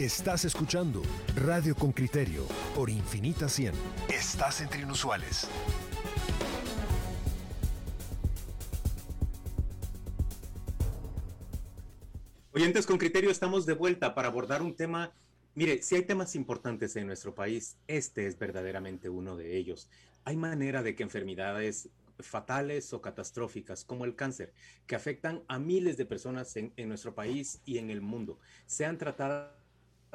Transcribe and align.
Estás 0.00 0.44
escuchando 0.44 1.00
Radio 1.36 1.74
con 1.74 1.90
Criterio 1.90 2.46
por 2.74 2.90
Infinita 2.90 3.48
100. 3.48 3.72
Estás 4.10 4.60
entre 4.60 4.82
inusuales. 4.82 5.48
Oyentes 12.52 12.84
con 12.84 12.98
criterio, 12.98 13.30
estamos 13.30 13.64
de 13.64 13.72
vuelta 13.72 14.14
para 14.14 14.28
abordar 14.28 14.60
un 14.60 14.76
tema. 14.76 15.14
Mire, 15.54 15.80
si 15.80 15.94
hay 15.94 16.02
temas 16.02 16.34
importantes 16.34 16.94
en 16.96 17.06
nuestro 17.06 17.34
país, 17.34 17.78
este 17.86 18.26
es 18.26 18.38
verdaderamente 18.38 19.08
uno 19.08 19.34
de 19.34 19.56
ellos. 19.56 19.88
Hay 20.26 20.36
manera 20.36 20.82
de 20.82 20.94
que 20.94 21.04
enfermedades 21.04 21.88
fatales 22.18 22.92
o 22.92 23.00
catastróficas 23.00 23.86
como 23.86 24.04
el 24.04 24.14
cáncer, 24.14 24.52
que 24.86 24.94
afectan 24.94 25.42
a 25.48 25.58
miles 25.58 25.96
de 25.96 26.04
personas 26.04 26.54
en, 26.56 26.74
en 26.76 26.88
nuestro 26.90 27.14
país 27.14 27.62
y 27.64 27.78
en 27.78 27.88
el 27.88 28.02
mundo, 28.02 28.38
sean 28.66 28.98
tratadas 28.98 29.65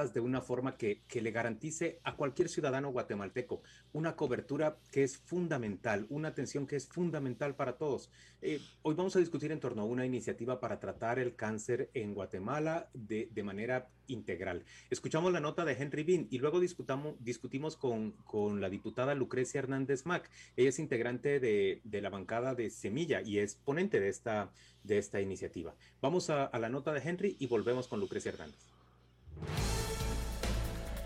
de 0.09 0.19
una 0.19 0.41
forma 0.41 0.75
que, 0.77 1.01
le 1.13 1.31
garantice 1.31 1.99
a 2.03 2.15
cualquier 2.15 2.49
ciudadano 2.49 2.91
guatemalteco 2.91 3.61
una 3.93 4.15
cobertura 4.15 4.77
que 4.91 5.03
es 5.03 5.17
fundamental, 5.17 6.07
una 6.09 6.29
atención 6.29 6.65
que 6.65 6.75
es 6.75 6.87
fundamental 6.87 7.55
para 7.55 7.77
todos. 7.77 8.09
Eh, 8.41 8.59
hoy 8.81 8.95
vamos 8.95 9.15
a 9.15 9.19
discutir 9.19 9.51
en 9.51 9.59
torno 9.59 9.83
a 9.83 9.85
una 9.85 10.05
iniciativa 10.05 10.59
para 10.59 10.79
tratar 10.79 11.19
el 11.19 11.35
cáncer 11.35 11.91
en 11.93 12.15
Guatemala 12.15 12.89
de, 12.93 13.29
manera 13.43 13.89
integral. 14.07 14.63
Escuchamos 14.89 15.31
la 15.31 15.39
nota 15.39 15.63
de 15.63 15.73
Henry 15.73 16.03
Bean 16.03 16.27
y 16.31 16.39
luego 16.39 16.59
discutamos, 16.59 17.15
discutimos 17.19 17.77
con, 17.77 18.15
la 18.59 18.69
diputada 18.69 19.13
Lucrecia 19.13 19.59
Hernández 19.59 20.05
Mac. 20.05 20.29
Ella 20.57 20.69
es 20.69 20.79
integrante 20.79 21.39
de, 21.39 21.81
la 22.01 22.09
bancada 22.09 22.55
de 22.55 22.71
Semilla 22.71 23.21
y 23.21 23.37
es 23.37 23.55
ponente 23.55 23.99
de 23.99 24.09
esta, 24.09 24.51
de 24.83 24.97
esta 24.97 25.21
iniciativa. 25.21 25.75
Vamos 26.01 26.31
a 26.31 26.49
la 26.57 26.69
nota 26.69 26.93
de 26.93 27.01
Henry 27.07 27.35
y 27.39 27.45
volvemos 27.45 27.87
con 27.87 27.99
Lucrecia 27.99 28.31
Hernández. 28.31 28.71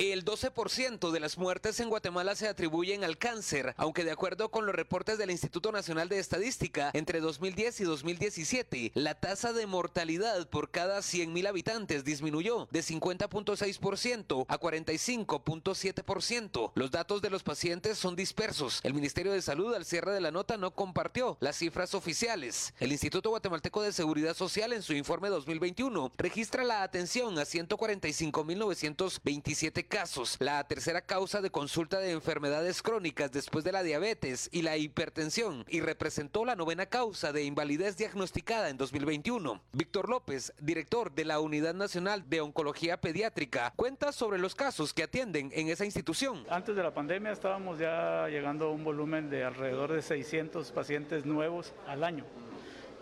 El 0.00 0.24
12% 0.24 1.10
de 1.10 1.20
las 1.20 1.36
muertes 1.36 1.78
en 1.78 1.90
Guatemala 1.90 2.34
se 2.34 2.48
atribuyen 2.48 3.04
al 3.04 3.18
cáncer, 3.18 3.74
aunque 3.76 4.02
de 4.02 4.12
acuerdo 4.12 4.50
con 4.50 4.64
los 4.64 4.74
reportes 4.74 5.18
del 5.18 5.30
Instituto 5.30 5.72
Nacional 5.72 6.08
de 6.08 6.18
Estadística, 6.18 6.90
entre 6.94 7.20
2010 7.20 7.80
y 7.80 7.84
2017, 7.84 8.92
la 8.94 9.14
tasa 9.14 9.52
de 9.52 9.66
mortalidad 9.66 10.48
por 10.48 10.70
cada 10.70 11.00
100.000 11.00 11.46
habitantes 11.46 12.02
disminuyó 12.02 12.66
de 12.70 12.80
50.6% 12.80 14.46
a 14.48 14.58
45.7%. 14.58 16.72
Los 16.74 16.90
datos 16.90 17.20
de 17.20 17.28
los 17.28 17.42
pacientes 17.42 17.98
son 17.98 18.16
dispersos. 18.16 18.80
El 18.82 18.94
Ministerio 18.94 19.32
de 19.32 19.42
Salud 19.42 19.74
al 19.74 19.84
cierre 19.84 20.14
de 20.14 20.22
la 20.22 20.30
nota 20.30 20.56
no 20.56 20.70
compartió 20.70 21.36
las 21.40 21.56
cifras 21.56 21.92
oficiales. 21.92 22.72
El 22.80 22.92
Instituto 22.92 23.28
Guatemalteco 23.28 23.82
de 23.82 23.92
Seguridad 23.92 24.34
Social 24.34 24.72
en 24.72 24.82
su 24.82 24.94
informe 24.94 25.28
2021 25.28 26.10
registra 26.16 26.64
la 26.64 26.84
atención 26.84 27.38
a 27.38 27.42
145.927 27.42 29.89
casos, 29.90 30.36
la 30.38 30.62
tercera 30.64 31.02
causa 31.02 31.42
de 31.42 31.50
consulta 31.50 31.98
de 31.98 32.12
enfermedades 32.12 32.80
crónicas 32.80 33.32
después 33.32 33.64
de 33.64 33.72
la 33.72 33.82
diabetes 33.82 34.48
y 34.52 34.62
la 34.62 34.76
hipertensión, 34.76 35.64
y 35.68 35.80
representó 35.80 36.44
la 36.44 36.54
novena 36.54 36.86
causa 36.86 37.32
de 37.32 37.42
invalidez 37.42 37.96
diagnosticada 37.96 38.70
en 38.70 38.78
2021. 38.78 39.60
Víctor 39.72 40.08
López, 40.08 40.54
director 40.60 41.12
de 41.12 41.24
la 41.24 41.40
Unidad 41.40 41.74
Nacional 41.74 42.30
de 42.30 42.40
Oncología 42.40 43.00
Pediátrica, 43.00 43.72
cuenta 43.74 44.12
sobre 44.12 44.38
los 44.38 44.54
casos 44.54 44.94
que 44.94 45.02
atienden 45.02 45.50
en 45.52 45.68
esa 45.68 45.84
institución. 45.84 46.46
Antes 46.48 46.76
de 46.76 46.82
la 46.84 46.94
pandemia 46.94 47.32
estábamos 47.32 47.80
ya 47.80 48.28
llegando 48.28 48.68
a 48.68 48.70
un 48.70 48.84
volumen 48.84 49.28
de 49.28 49.44
alrededor 49.44 49.92
de 49.92 50.02
600 50.02 50.70
pacientes 50.70 51.26
nuevos 51.26 51.74
al 51.88 52.04
año 52.04 52.24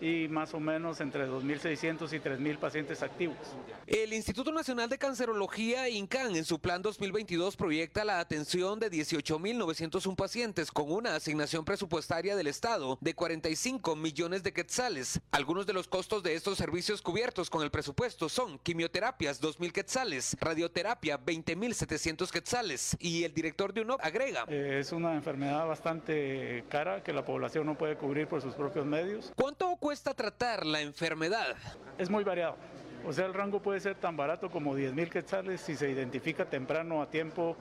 y 0.01 0.27
más 0.27 0.53
o 0.53 0.59
menos 0.59 1.01
entre 1.01 1.27
2.600 1.27 2.13
y 2.13 2.19
3.000 2.19 2.57
pacientes 2.57 3.01
activos. 3.03 3.37
El 3.87 4.13
Instituto 4.13 4.51
Nacional 4.51 4.89
de 4.89 4.97
Cancerología, 4.97 5.89
INCAN, 5.89 6.35
en 6.35 6.45
su 6.45 6.59
plan 6.59 6.81
2022 6.81 7.57
proyecta 7.57 8.05
la 8.05 8.19
atención 8.19 8.79
de 8.79 8.91
18.901 8.91 10.15
pacientes 10.15 10.71
con 10.71 10.91
una 10.91 11.15
asignación 11.15 11.65
presupuestaria 11.65 12.35
del 12.35 12.47
Estado 12.47 12.97
de 13.01 13.13
45 13.13 13.95
millones 13.95 14.43
de 14.43 14.53
quetzales. 14.53 15.19
Algunos 15.31 15.65
de 15.65 15.73
los 15.73 15.87
costos 15.87 16.23
de 16.23 16.35
estos 16.35 16.57
servicios 16.57 17.01
cubiertos 17.01 17.49
con 17.49 17.63
el 17.63 17.71
presupuesto 17.71 18.29
son 18.29 18.59
quimioterapias 18.59 19.41
2.000 19.41 19.71
quetzales, 19.71 20.37
radioterapia 20.39 21.19
20.700 21.19 22.29
quetzales 22.29 22.95
y 22.99 23.23
el 23.23 23.33
director 23.33 23.73
de 23.73 23.81
UNOP 23.81 23.99
agrega. 24.03 24.45
Eh, 24.47 24.77
es 24.79 24.91
una 24.91 25.15
enfermedad 25.15 25.67
bastante 25.67 26.63
cara 26.69 27.03
que 27.03 27.13
la 27.13 27.25
población 27.25 27.65
no 27.65 27.77
puede 27.77 27.95
cubrir 27.95 28.27
por 28.27 28.41
sus 28.41 28.53
propios 28.53 28.85
medios. 28.85 29.31
¿Cuánto 29.35 29.75
cuesta 29.89 30.13
tratar 30.13 30.67
la 30.67 30.81
enfermedad? 30.81 31.55
Es 31.97 32.11
muy 32.11 32.23
variado. 32.23 32.55
O 33.07 33.11
sea, 33.11 33.25
el 33.25 33.33
rango 33.33 33.59
puede 33.59 33.79
ser 33.79 33.95
tan 33.95 34.15
barato 34.15 34.51
como 34.51 34.75
10 34.75 34.93
mil 34.93 35.09
quetzales 35.09 35.61
si 35.61 35.75
se 35.75 35.89
identifica 35.89 36.45
temprano 36.45 37.01
a 37.01 37.09
tiempo, 37.09 37.57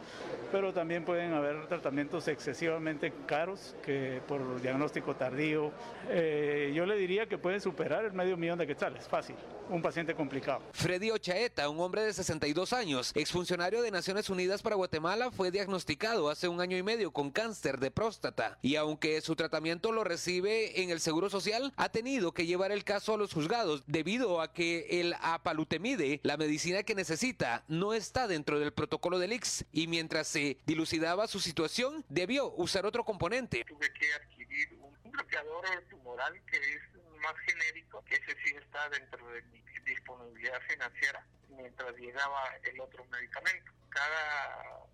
pero 0.53 0.75
también 0.75 1.07
pueden 1.07 1.33
haber 1.33 1.67
tratamientos 1.69 2.29
excesivamente 2.29 3.15
caros 3.25 3.75
que 3.83 4.21
por 4.29 4.61
diagnóstico 4.61 5.17
tardío. 5.17 5.73
Eh, 6.11 6.71
yo 6.75 6.85
le 6.85 6.97
diría 6.97 7.25
que 7.25 7.39
pueden 7.39 7.63
superar 7.63 8.05
el 8.05 8.13
medio 8.13 8.37
millón 8.37 8.59
de 8.59 8.67
quetzales, 8.67 9.09
fácil, 9.09 9.37
un 9.71 9.83
paciente 9.83 10.15
complicado. 10.15 10.63
Freddy 10.73 11.11
Ochaeta, 11.11 11.69
un 11.69 11.81
hombre 11.81 12.03
de 12.03 12.13
62 12.13 12.73
años, 12.73 13.13
exfuncionario 13.15 13.83
de 13.83 13.91
Naciones 13.91 14.31
Unidas 14.31 14.63
para 14.63 14.77
Guatemala, 14.77 15.31
fue 15.31 15.51
diagnosticado 15.51 16.31
hace 16.31 16.49
un 16.49 16.61
año 16.61 16.77
y 16.77 16.83
medio 16.83 17.11
con 17.11 17.31
cáncer 17.31 17.79
de 17.79 17.91
próstata 17.91 18.59
y 18.63 18.77
aunque 18.77 19.21
su 19.21 19.37
tratamiento 19.37 19.93
lo 19.93 20.05
recibe 20.05 20.83
en 20.83 20.91
el 20.91 21.01
Seguro 21.01 21.31
Social, 21.31 21.73
ha 21.77 21.89
tenido 21.89 22.33
que 22.33 22.47
llevar 22.47 22.73
el 22.73 22.85
caso 22.85 23.15
a 23.15 23.19
los 23.19 23.33
juzgados 23.33 23.83
debido 23.87 24.41
a 24.41 24.53
que 24.53 25.01
el 25.01 25.15
apalutemide, 25.21 26.21
la 26.23 26.37
medicina 26.37 26.83
que 26.83 26.95
necesita, 26.95 27.65
no 27.69 27.95
está 27.95 28.27
dentro 28.27 28.59
del 28.59 28.73
protocolo 28.73 29.19
del 29.19 29.33
IX 29.33 29.65
y 29.73 29.87
mientras 29.87 30.29
se 30.29 30.59
dilucidaba 30.67 31.27
su 31.27 31.41
situación, 31.41 32.05
debió 32.09 32.53
usar 32.53 32.87
otro 32.87 33.05
componente. 33.05 33.65
Tuve 33.67 33.93
que 33.93 34.13
adquirir 34.15 34.79
un 34.81 35.11
bloqueador 35.11 35.65
tumoral 35.89 36.35
que 36.47 36.57
es 36.57 36.98
más 37.19 37.35
genérico, 37.47 38.05
que 38.05 38.15
ese 38.15 38.37
sí 38.45 38.55
está 38.57 38.89
dentro 38.91 39.27
de 39.29 39.43
mi 39.43 39.63
disponibilidad 39.85 40.61
financiera, 40.63 41.25
mientras 41.49 41.95
llegaba 41.97 42.45
el 42.63 42.81
otro 42.81 43.05
medicamento. 43.07 43.73
Cada 43.89 44.87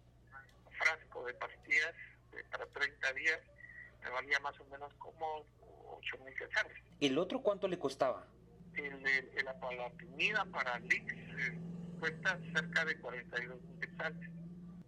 frasco 0.79 1.25
de 1.27 1.35
pastillas 1.35 1.95
para 2.51 2.67
30 2.67 3.13
días 3.13 3.41
me 4.03 4.11
valía 4.11 4.39
más 4.41 4.59
o 4.61 4.65
menos 4.67 4.93
como 4.95 5.47
8 5.99 6.19
mil 6.25 6.35
quetzales. 6.35 6.77
¿El 7.01 7.19
otro 7.19 7.41
cuánto 7.41 7.69
le 7.69 7.79
costaba? 7.79 8.27
el, 8.77 9.07
el, 9.07 9.49
apalatinida 9.49 10.45
para 10.47 10.79
Lix 10.81 11.13
eh, 11.13 11.59
cuesta 12.01 12.39
cerca 12.53 12.85
de 12.85 12.99
42 12.99 13.63
mil 13.63 13.81
quetzales. 13.81 14.31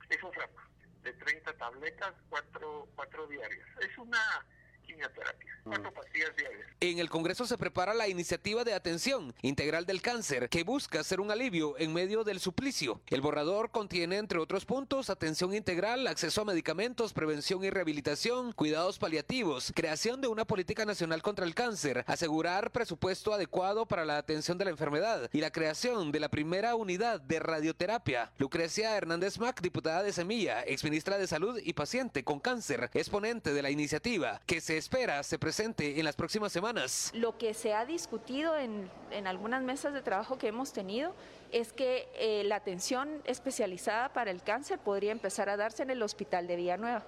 Es 0.09 0.23
un 0.23 0.33
frasco 0.33 0.63
de 1.03 1.13
30 1.13 1.53
tabletas, 1.57 2.15
4, 2.29 2.89
4 2.95 3.27
diarias. 3.29 3.69
Es 3.81 3.97
una 3.99 4.47
quimioterapia, 4.87 5.61
cuatro 5.65 5.93
pastillas 5.93 6.35
diarias. 6.37 6.67
En 6.81 6.99
el 6.99 7.09
Congreso 7.09 7.47
se 7.47 7.59
prepara 7.59 7.95
la 7.95 8.07
iniciativa 8.07 8.63
de 8.63 8.75
atención 8.75 9.35
integral 9.43 9.87
del 9.87 10.03
cáncer 10.03 10.49
que 10.49 10.63
busca 10.63 11.01
hacer 11.01 11.21
un 11.21 11.31
alivio 11.31 11.77
en 11.79 11.93
medio 11.93 12.23
del 12.23 12.39
suplicio. 12.39 13.01
El 13.09 13.21
borrador 13.21 13.71
contiene, 13.71 14.19
entre 14.19 14.39
otros 14.39 14.65
puntos, 14.65 15.11
atención 15.11 15.55
integral, 15.55 16.07
acceso 16.07 16.43
a 16.43 16.45
medicamentos, 16.45 17.13
prevención 17.13 17.65
y 17.65 17.71
rehabilitación, 17.71 18.53
cuidados 18.53 18.99
paliativos, 18.99 19.73
creación 19.75 20.21
de 20.21 20.29
una 20.29 20.45
política 20.45 20.85
nacional 20.85 21.23
contra 21.23 21.47
el 21.47 21.55
cáncer, 21.55 22.05
asegurar 22.07 22.71
presupuesto 22.71 23.33
adecuado 23.33 23.87
para 23.87 24.05
la 24.05 24.19
atención 24.19 24.59
de 24.59 24.67
la 24.67 24.71
enfermedad 24.71 25.31
y 25.33 25.41
la 25.41 25.51
creación 25.51 26.13
de 26.13 26.21
la 26.21 26.29
primera 26.29 26.75
unidad 26.75 27.21
de 27.21 27.39
radioterapia. 27.41 28.33
Lucrecia 28.39 28.97
Hernández 28.97 29.39
Mac, 29.39 29.61
diputada 29.61 30.03
de 30.03 30.13
Semilla, 30.13 30.63
exministra 30.63 31.19
de 31.19 31.27
Salud 31.27 31.59
y 31.63 31.73
paciente 31.73 32.23
con 32.23 32.39
cáncer, 32.39 32.91
exponente 32.95 33.53
de 33.53 33.63
la 33.63 33.71
iniciativa 33.71 34.41
que 34.47 34.61
se 34.61 34.76
espera 34.77 35.23
se 35.23 35.39
presente 35.39 35.99
en 35.99 36.05
las 36.05 36.17
próximas 36.17 36.53
semanas. 36.53 37.11
Lo 37.15 37.37
que 37.39 37.55
se 37.55 37.75
ha 37.75 37.85
discutido 37.85 38.57
en, 38.57 38.91
algunas 39.27 39.63
mesas 39.63 39.93
de 39.93 40.03
trabajo 40.03 40.39
que 40.39 40.49
hemos 40.49 40.73
tenido 40.73 41.15
es 41.53 41.73
que 41.73 42.09
eh, 42.15 42.43
la 42.45 42.57
atención 42.57 43.23
especializada 43.25 44.13
para 44.13 44.31
el 44.31 44.43
cáncer 44.43 44.79
podría 44.79 45.13
empezar 45.13 45.49
a 45.49 45.57
darse 45.57 45.83
en 45.83 45.91
el 45.91 46.03
Hospital 46.03 46.47
de 46.47 46.57
Villanueva. 46.57 47.05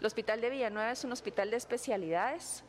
El 0.00 0.06
Hospital 0.06 0.40
de 0.40 0.50
Villanueva 0.50 0.92
es 0.92 1.04
un 1.04 1.12
hospital 1.12 1.50
de 1.50 1.56
especialidades 1.56 2.62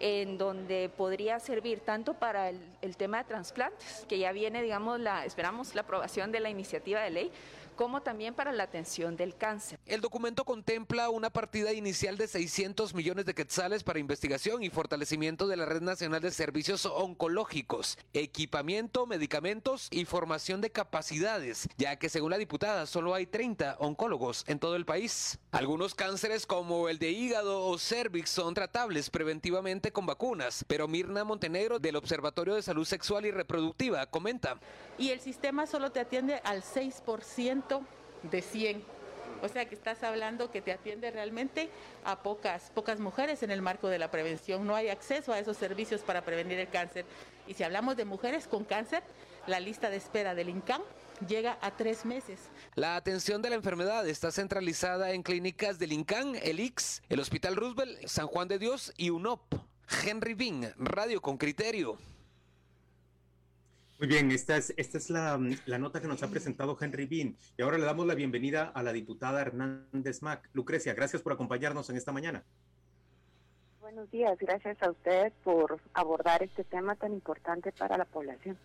en 0.00 0.36
donde 0.36 0.90
podría 0.96 1.38
servir 1.38 1.80
tanto 1.80 2.14
para 2.14 2.48
el, 2.48 2.60
el 2.80 2.96
tema 2.96 3.18
de 3.18 3.24
trasplantes, 3.24 4.04
que 4.08 4.18
ya 4.18 4.32
viene, 4.32 4.60
digamos, 4.60 4.98
la, 4.98 5.24
esperamos 5.24 5.76
la 5.76 5.82
aprobación 5.82 6.32
de 6.32 6.40
la 6.40 6.50
iniciativa 6.50 7.00
de 7.00 7.10
ley, 7.10 7.32
como 7.76 8.02
también 8.02 8.34
para 8.34 8.52
la 8.52 8.64
atención 8.64 9.16
del 9.16 9.36
cáncer. 9.36 9.78
El 9.86 10.00
documento 10.00 10.44
contempla 10.44 11.10
una 11.10 11.30
partida 11.30 11.72
inicial 11.72 12.16
de 12.16 12.28
600 12.28 12.94
millones 12.94 13.26
de 13.26 13.34
quetzales 13.34 13.82
para 13.82 13.98
investigación 13.98 14.62
y 14.62 14.70
fortalecimiento 14.70 15.46
de 15.46 15.56
la 15.56 15.66
Red 15.66 15.82
Nacional 15.82 16.20
de 16.20 16.30
Servicios 16.30 16.86
Oncológicos, 16.86 17.98
equipamiento, 18.12 19.06
medicamentos 19.06 19.88
y 19.90 20.04
formación 20.04 20.60
de 20.60 20.70
capacidades, 20.70 21.68
ya 21.76 21.96
que 21.96 22.08
según 22.08 22.30
la 22.30 22.38
diputada 22.38 22.86
solo 22.86 23.14
hay 23.14 23.26
30 23.26 23.76
oncólogos 23.78 24.44
en 24.46 24.58
todo 24.58 24.76
el 24.76 24.84
país. 24.84 25.38
Algunos 25.50 25.94
cánceres 25.94 26.46
como 26.46 26.88
el 26.88 26.98
de 26.98 27.10
hígado 27.10 27.66
o 27.66 27.78
cervix 27.78 28.30
son 28.30 28.54
tratables 28.54 29.10
preventivamente 29.10 29.92
con 29.92 30.06
vacunas, 30.06 30.64
pero 30.66 30.88
Mirna 30.88 31.24
Montenegro 31.24 31.78
del 31.78 31.96
Observatorio 31.96 32.54
de 32.54 32.62
Salud 32.62 32.84
Sexual 32.84 33.26
y 33.26 33.30
Reproductiva 33.30 34.06
comenta. 34.06 34.58
Y 34.98 35.10
el 35.10 35.20
sistema 35.20 35.66
solo 35.66 35.90
te 35.90 36.00
atiende 36.00 36.40
al 36.44 36.62
6% 36.62 37.61
de 38.22 38.42
100. 38.42 38.82
O 39.42 39.48
sea 39.48 39.68
que 39.68 39.74
estás 39.74 40.02
hablando 40.04 40.50
que 40.50 40.62
te 40.62 40.70
atiende 40.70 41.10
realmente 41.10 41.68
a 42.04 42.22
pocas, 42.22 42.70
pocas 42.74 43.00
mujeres 43.00 43.42
en 43.42 43.50
el 43.50 43.60
marco 43.60 43.88
de 43.88 43.98
la 43.98 44.10
prevención. 44.10 44.66
No 44.66 44.76
hay 44.76 44.88
acceso 44.88 45.32
a 45.32 45.38
esos 45.38 45.56
servicios 45.56 46.02
para 46.02 46.24
prevenir 46.24 46.58
el 46.60 46.68
cáncer. 46.68 47.04
Y 47.48 47.54
si 47.54 47.64
hablamos 47.64 47.96
de 47.96 48.04
mujeres 48.04 48.46
con 48.46 48.64
cáncer, 48.64 49.02
la 49.46 49.58
lista 49.58 49.90
de 49.90 49.96
espera 49.96 50.36
del 50.36 50.48
INCAN 50.48 50.82
llega 51.26 51.58
a 51.60 51.76
tres 51.76 52.04
meses. 52.04 52.38
La 52.76 52.94
atención 52.94 53.42
de 53.42 53.50
la 53.50 53.56
enfermedad 53.56 54.06
está 54.08 54.30
centralizada 54.30 55.10
en 55.10 55.24
clínicas 55.24 55.78
del 55.80 55.92
INCAN, 55.92 56.36
el 56.36 56.60
IX, 56.60 57.02
el 57.08 57.20
Hospital 57.20 57.56
Roosevelt, 57.56 58.06
San 58.06 58.28
Juan 58.28 58.46
de 58.46 58.58
Dios 58.60 58.92
y 58.96 59.10
UNOP. 59.10 59.54
Henry 60.04 60.34
Bean, 60.34 60.72
Radio 60.78 61.20
con 61.20 61.36
Criterio. 61.36 61.98
Muy 64.02 64.08
bien, 64.08 64.32
esta 64.32 64.56
es, 64.56 64.74
esta 64.76 64.98
es 64.98 65.10
la, 65.10 65.40
la, 65.64 65.78
nota 65.78 66.00
que 66.00 66.08
nos 66.08 66.24
ha 66.24 66.28
presentado 66.28 66.76
Henry 66.80 67.06
Bean. 67.06 67.36
Y 67.56 67.62
ahora 67.62 67.78
le 67.78 67.84
damos 67.84 68.04
la 68.04 68.16
bienvenida 68.16 68.72
a 68.74 68.82
la 68.82 68.92
diputada 68.92 69.40
Hernández 69.40 70.22
Mac. 70.22 70.50
Lucrecia, 70.54 70.92
gracias 70.92 71.22
por 71.22 71.32
acompañarnos 71.32 71.88
en 71.88 71.96
esta 71.96 72.10
mañana. 72.10 72.42
Buenos 73.80 74.10
días, 74.10 74.36
gracias 74.40 74.82
a 74.82 74.90
usted 74.90 75.32
por 75.44 75.80
abordar 75.94 76.42
este 76.42 76.64
tema 76.64 76.96
tan 76.96 77.12
importante 77.12 77.70
para 77.70 77.96
la 77.96 78.04
población. 78.04 78.58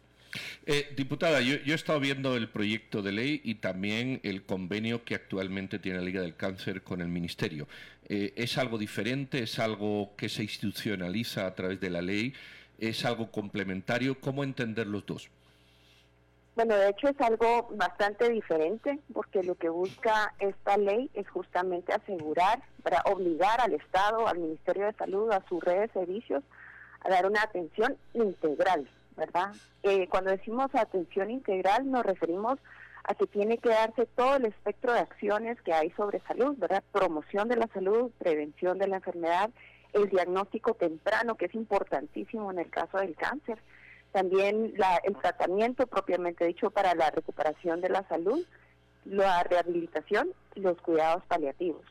Eh, 0.66 0.92
diputada, 0.98 1.40
yo, 1.42 1.58
yo, 1.58 1.74
he 1.74 1.76
estado 1.76 2.00
viendo 2.00 2.36
el 2.36 2.50
proyecto 2.50 3.04
de 3.04 3.12
ley 3.12 3.40
y 3.44 3.56
también 3.56 4.20
el 4.24 4.44
convenio 4.44 5.04
que 5.04 5.14
actualmente 5.14 5.78
tiene 5.78 6.00
la 6.00 6.06
Liga 6.06 6.22
del 6.22 6.36
Cáncer 6.36 6.82
con 6.82 7.00
el 7.00 7.10
Ministerio. 7.10 7.68
Eh, 8.10 8.34
¿Es 8.36 8.58
algo 8.58 8.80
diferente? 8.80 9.44
¿Es 9.44 9.60
algo 9.60 10.16
que 10.16 10.30
se 10.30 10.42
institucionaliza 10.42 11.46
a 11.46 11.54
través 11.54 11.80
de 11.80 11.92
la 11.92 12.02
ley? 12.02 12.34
¿Es 12.78 13.06
algo 13.06 13.32
complementario? 13.32 14.20
¿Cómo 14.20 14.44
entender 14.44 14.88
los 14.88 15.06
dos? 15.06 15.30
Bueno, 16.56 16.76
de 16.76 16.90
hecho 16.90 17.08
es 17.08 17.22
algo 17.22 17.70
bastante 17.76 18.30
diferente 18.30 19.00
porque 19.14 19.44
lo 19.44 19.54
que 19.56 19.70
busca 19.70 20.34
esta 20.40 20.76
ley 20.76 21.10
es 21.14 21.30
justamente 21.30 21.94
asegurar, 21.94 22.64
para 22.82 23.02
obligar 23.02 23.62
al 23.62 23.74
Estado, 23.74 24.28
al 24.28 24.40
Ministerio 24.40 24.88
de 24.88 24.94
Salud, 24.94 25.32
a 25.32 25.44
su 25.48 25.60
red 25.60 25.82
de 25.82 25.88
servicios, 25.90 26.44
a 27.02 27.10
dar 27.10 27.28
una 27.28 27.44
atención 27.44 27.96
integral, 28.14 28.90
¿verdad? 29.16 29.54
Eh, 29.84 30.08
cuando 30.10 30.32
decimos 30.32 30.74
atención 30.74 31.30
integral 31.30 31.92
nos 31.92 32.04
referimos 32.04 32.58
a 33.04 33.14
que 33.14 33.28
tiene 33.28 33.60
que 33.60 33.70
darse 33.70 34.06
todo 34.16 34.38
el 34.38 34.46
espectro 34.46 34.94
de 34.94 35.00
acciones 35.00 35.62
que 35.62 35.74
hay 35.74 35.92
sobre 35.92 36.22
salud, 36.22 36.58
¿verdad? 36.58 36.84
Promoción 36.92 37.48
de 37.48 37.58
la 37.58 37.68
salud, 37.68 38.12
prevención 38.18 38.80
de 38.80 38.88
la 38.88 38.98
enfermedad, 38.98 39.52
el 39.98 40.10
diagnóstico 40.10 40.74
temprano, 40.74 41.36
que 41.36 41.46
es 41.46 41.56
importantísimo 41.56 42.52
en 42.52 42.60
el 42.60 42.70
caso 42.70 42.98
del 42.98 43.16
cáncer, 43.16 43.58
también 44.12 44.74
la, 44.78 44.98
el 45.04 45.16
tratamiento 45.16 45.88
propiamente 45.88 46.46
dicho 46.46 46.72
para 46.72 46.96
la 46.96 47.12
recuperación 47.12 47.82
de 47.82 47.90
la 47.90 48.08
salud, 48.08 48.46
la 49.06 49.44
rehabilitación 49.44 50.30
y 50.56 50.62
los 50.62 50.80
cuidados 50.82 51.24
paliativos. 51.28 51.84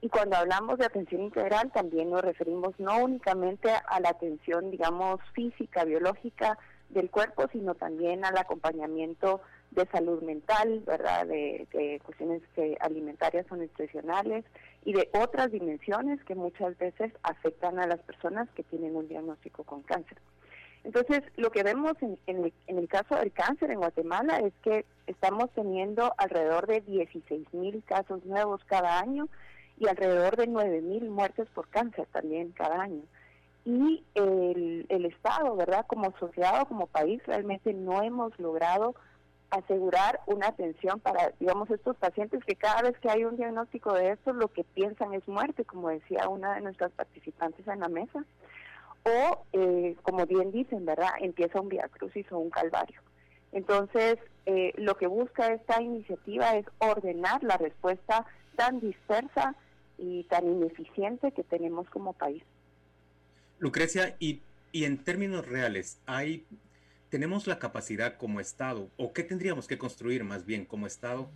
Y 0.00 0.08
cuando 0.08 0.36
hablamos 0.36 0.78
de 0.78 0.86
atención 0.86 1.22
integral 1.22 1.70
también 1.72 2.10
nos 2.10 2.22
referimos 2.22 2.78
no 2.78 2.98
únicamente 2.98 3.70
a 3.70 4.00
la 4.00 4.10
atención, 4.10 4.70
digamos, 4.70 5.20
física, 5.32 5.84
biológica 5.84 6.58
del 6.88 7.08
cuerpo, 7.08 7.48
sino 7.52 7.74
también 7.74 8.24
al 8.24 8.36
acompañamiento 8.36 9.40
de 9.74 9.86
salud 9.86 10.22
mental, 10.22 10.82
¿verdad? 10.86 11.26
De, 11.26 11.66
de 11.72 12.00
cuestiones 12.04 12.42
eh, 12.56 12.76
alimentarias 12.80 13.46
o 13.50 13.56
nutricionales 13.56 14.44
y 14.84 14.92
de 14.92 15.08
otras 15.14 15.50
dimensiones 15.50 16.22
que 16.24 16.34
muchas 16.34 16.76
veces 16.78 17.12
afectan 17.22 17.78
a 17.78 17.86
las 17.86 18.00
personas 18.00 18.48
que 18.54 18.64
tienen 18.64 18.96
un 18.96 19.08
diagnóstico 19.08 19.64
con 19.64 19.82
cáncer. 19.82 20.18
Entonces, 20.84 21.22
lo 21.36 21.50
que 21.50 21.62
vemos 21.62 21.94
en, 22.00 22.18
en, 22.26 22.52
el, 22.78 22.88
caso 22.88 23.14
del 23.14 23.32
cáncer 23.32 23.70
en 23.70 23.78
Guatemala 23.78 24.38
es 24.40 24.52
que 24.62 24.84
estamos 25.06 25.50
teniendo 25.54 26.12
alrededor 26.18 26.66
de 26.66 26.80
16 26.80 27.54
mil 27.54 27.82
casos 27.84 28.24
nuevos 28.24 28.62
cada 28.66 28.98
año 28.98 29.28
y 29.78 29.86
alrededor 29.86 30.36
de 30.36 30.48
9 30.48 30.82
mil 30.82 31.08
muertes 31.08 31.48
por 31.54 31.68
cáncer 31.68 32.06
también 32.12 32.50
cada 32.50 32.82
año. 32.82 33.02
Y 33.64 34.02
el, 34.16 34.86
el 34.88 35.04
Estado, 35.06 35.54
¿verdad? 35.54 35.86
Como 35.86 36.12
sociedad 36.18 36.62
o 36.62 36.66
como 36.66 36.88
país, 36.88 37.22
realmente 37.26 37.72
no 37.72 38.02
hemos 38.02 38.36
logrado 38.40 38.96
asegurar 39.52 40.20
una 40.26 40.48
atención 40.48 40.98
para, 40.98 41.32
digamos, 41.38 41.70
estos 41.70 41.96
pacientes 41.96 42.42
que 42.44 42.56
cada 42.56 42.82
vez 42.82 42.98
que 42.98 43.10
hay 43.10 43.24
un 43.24 43.36
diagnóstico 43.36 43.92
de 43.92 44.12
esto, 44.12 44.32
lo 44.32 44.48
que 44.48 44.64
piensan 44.64 45.12
es 45.12 45.26
muerte, 45.28 45.64
como 45.64 45.90
decía 45.90 46.28
una 46.28 46.54
de 46.54 46.62
nuestras 46.62 46.90
participantes 46.92 47.66
en 47.68 47.80
la 47.80 47.88
mesa 47.88 48.24
o, 49.04 49.44
eh, 49.52 49.96
como 50.02 50.26
bien 50.26 50.52
dicen, 50.52 50.86
¿verdad? 50.86 51.10
Empieza 51.20 51.60
un 51.60 51.68
via 51.68 51.88
crucis 51.88 52.30
o 52.32 52.38
un 52.38 52.50
calvario. 52.50 53.00
Entonces, 53.52 54.16
eh, 54.46 54.72
lo 54.76 54.96
que 54.96 55.06
busca 55.06 55.52
esta 55.52 55.82
iniciativa 55.82 56.56
es 56.56 56.64
ordenar 56.78 57.42
la 57.42 57.58
respuesta 57.58 58.26
tan 58.56 58.80
dispersa 58.80 59.54
y 59.98 60.24
tan 60.24 60.46
ineficiente 60.46 61.32
que 61.32 61.44
tenemos 61.44 61.88
como 61.90 62.14
país. 62.14 62.42
Lucrecia, 63.58 64.16
y, 64.18 64.40
y 64.72 64.84
en 64.84 64.98
términos 65.04 65.46
reales, 65.46 65.98
¿hay, 66.06 66.44
¿tenemos 67.12 67.46
la 67.46 67.58
capacidad 67.58 68.16
como 68.16 68.40
Estado, 68.40 68.88
o 68.96 69.12
qué 69.12 69.22
tendríamos 69.22 69.66
que 69.66 69.76
construir 69.76 70.24
más 70.24 70.46
bien 70.46 70.64
como 70.64 70.86
Estado 70.86 71.28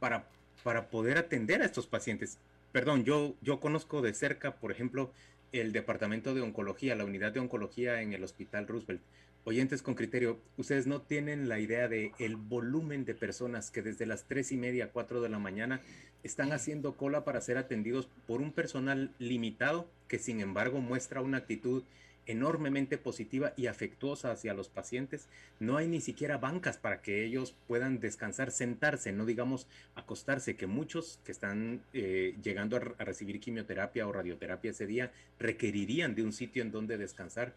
para, 0.00 0.26
para 0.64 0.88
poder 0.88 1.18
atender 1.18 1.60
a 1.60 1.66
estos 1.66 1.86
pacientes? 1.86 2.38
Perdón, 2.72 3.04
yo, 3.04 3.34
yo 3.42 3.60
conozco 3.60 4.00
de 4.00 4.14
cerca, 4.14 4.54
por 4.56 4.72
ejemplo, 4.72 5.12
el 5.52 5.72
departamento 5.72 6.32
de 6.32 6.40
oncología, 6.40 6.96
la 6.96 7.04
unidad 7.04 7.30
de 7.32 7.40
oncología 7.40 8.00
en 8.00 8.14
el 8.14 8.24
Hospital 8.24 8.66
Roosevelt. 8.66 9.02
Oyentes 9.44 9.82
con 9.82 9.94
criterio, 9.94 10.38
ustedes 10.56 10.86
no 10.86 11.02
tienen 11.02 11.46
la 11.46 11.60
idea 11.60 11.88
de 11.88 12.12
el 12.18 12.36
volumen 12.36 13.04
de 13.04 13.14
personas 13.14 13.70
que 13.70 13.82
desde 13.82 14.06
las 14.06 14.24
tres 14.24 14.50
y 14.50 14.56
media, 14.56 14.92
cuatro 14.92 15.20
de 15.20 15.28
la 15.28 15.38
mañana 15.38 15.82
están 16.22 16.52
haciendo 16.52 16.96
cola 16.96 17.24
para 17.24 17.42
ser 17.42 17.58
atendidos 17.58 18.08
por 18.26 18.40
un 18.40 18.50
personal 18.50 19.12
limitado 19.18 19.90
que 20.08 20.18
sin 20.18 20.40
embargo 20.40 20.80
muestra 20.80 21.20
una 21.20 21.36
actitud 21.36 21.82
enormemente 22.28 22.98
positiva 22.98 23.54
y 23.56 23.66
afectuosa 23.66 24.30
hacia 24.30 24.54
los 24.54 24.68
pacientes. 24.68 25.28
No 25.58 25.76
hay 25.78 25.88
ni 25.88 26.00
siquiera 26.00 26.38
bancas 26.38 26.76
para 26.76 27.02
que 27.02 27.24
ellos 27.24 27.56
puedan 27.66 27.98
descansar, 27.98 28.52
sentarse, 28.52 29.12
no 29.12 29.26
digamos 29.26 29.66
acostarse, 29.96 30.54
que 30.54 30.66
muchos 30.66 31.18
que 31.24 31.32
están 31.32 31.82
eh, 31.94 32.36
llegando 32.42 32.76
a, 32.76 32.80
recibir 32.80 33.40
quimioterapia 33.40 34.06
o 34.06 34.12
radioterapia 34.12 34.70
ese 34.70 34.86
día 34.86 35.10
requerirían 35.38 36.14
de 36.14 36.22
un 36.22 36.32
sitio 36.32 36.62
en 36.62 36.70
donde 36.70 36.98
descansar. 36.98 37.54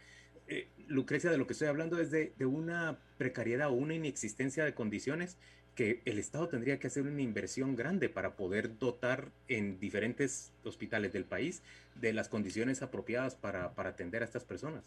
Eh, 0.47 0.68
Lucrecia, 0.87 1.30
de 1.30 1.37
lo 1.37 1.45
que 1.45 1.54
estoy 1.54 1.68
hablando 1.68 1.99
es 1.99 2.09
de, 2.09 2.31
de 2.37 2.45
una 2.45 2.97
precariedad 3.18 3.69
o 3.69 3.73
una 3.73 3.94
inexistencia 3.94 4.63
de 4.63 4.73
condiciones 4.73 5.37
que 5.75 6.01
el 6.06 6.19
Estado 6.19 6.47
tendría 6.47 6.80
que 6.80 6.87
hacer 6.87 7.04
una 7.04 7.21
inversión 7.21 7.75
grande 7.75 8.09
para 8.09 8.31
poder 8.31 8.78
dotar 8.78 9.30
en 9.47 9.80
diferentes 9.80 10.51
hospitales 10.63 11.13
del 11.13 11.25
país 11.25 11.63
de 11.95 12.13
las 12.13 12.30
condiciones 12.30 12.81
apropiadas 12.81 13.35
para, 13.35 13.71
para 13.71 13.90
atender 13.92 14.21
a 14.21 14.25
estas 14.25 14.44
personas. 14.44 14.83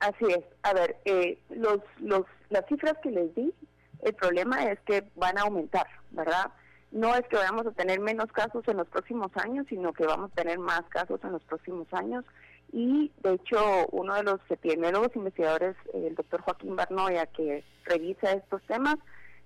Así 0.00 0.24
es. 0.28 0.44
A 0.62 0.72
ver, 0.72 0.96
eh, 1.04 1.38
los, 1.50 1.78
los, 2.00 2.24
las 2.50 2.66
cifras 2.66 2.94
que 3.02 3.10
les 3.10 3.34
di, 3.34 3.54
el 4.02 4.14
problema 4.14 4.64
es 4.64 4.80
que 4.80 5.04
van 5.14 5.38
a 5.38 5.42
aumentar, 5.42 5.86
¿verdad? 6.10 6.50
No 6.90 7.14
es 7.14 7.22
que 7.28 7.36
vayamos 7.36 7.66
a 7.66 7.72
tener 7.72 8.00
menos 8.00 8.30
casos 8.32 8.66
en 8.66 8.78
los 8.78 8.88
próximos 8.88 9.30
años, 9.36 9.66
sino 9.68 9.92
que 9.92 10.04
vamos 10.04 10.32
a 10.32 10.34
tener 10.34 10.58
más 10.58 10.82
casos 10.88 11.20
en 11.22 11.32
los 11.32 11.42
próximos 11.44 11.86
años. 11.92 12.24
Y 12.72 13.12
de 13.22 13.34
hecho, 13.34 13.86
uno 13.92 14.14
de 14.14 14.24
los 14.24 14.40
epidemiólogos 14.48 15.14
investigadores, 15.14 15.76
el 15.94 16.14
doctor 16.14 16.40
Joaquín 16.40 16.74
Barnoya, 16.74 17.26
que 17.26 17.64
revisa 17.84 18.32
estos 18.32 18.62
temas, 18.64 18.96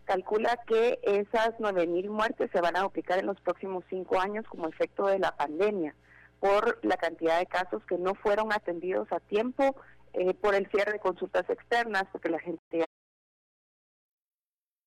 calcula 0.06 0.56
que 0.66 0.98
esas 1.02 1.50
9.000 1.58 2.08
muertes 2.08 2.50
se 2.52 2.60
van 2.60 2.76
a 2.76 2.82
duplicar 2.82 3.18
en 3.18 3.26
los 3.26 3.40
próximos 3.40 3.84
cinco 3.90 4.18
años 4.18 4.46
como 4.48 4.68
efecto 4.68 5.06
de 5.06 5.18
la 5.18 5.36
pandemia 5.36 5.94
por 6.40 6.78
la 6.84 6.96
cantidad 6.96 7.38
de 7.38 7.46
casos 7.46 7.84
que 7.86 7.98
no 7.98 8.14
fueron 8.14 8.52
atendidos 8.52 9.10
a 9.10 9.20
tiempo, 9.20 9.76
eh, 10.12 10.32
por 10.34 10.54
el 10.54 10.70
cierre 10.70 10.92
de 10.92 11.00
consultas 11.00 11.48
externas, 11.50 12.04
porque 12.12 12.28
la 12.28 12.38
gente 12.38 12.84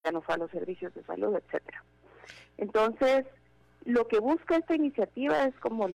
ya 0.04 0.12
no 0.12 0.22
fue 0.22 0.36
a 0.36 0.38
los 0.38 0.52
servicios 0.52 0.94
de 0.94 1.04
salud, 1.04 1.36
etcétera. 1.36 1.84
Entonces, 2.58 3.26
lo 3.86 4.08
que 4.08 4.20
busca 4.20 4.56
esta 4.56 4.76
iniciativa 4.76 5.44
es 5.44 5.56
como 5.60 5.90